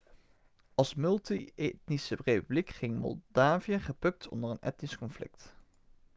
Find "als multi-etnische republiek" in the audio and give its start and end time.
0.75-2.69